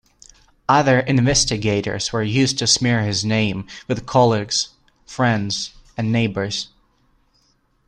Other 0.67 0.99
investigators 0.99 2.11
were 2.11 2.23
used 2.23 2.57
to 2.57 2.65
smear 2.65 3.03
his 3.03 3.23
name 3.23 3.67
with 3.87 4.07
colleagues, 4.07 4.69
friends 5.05 5.75
and 5.95 6.11
neighbours. 6.11 6.69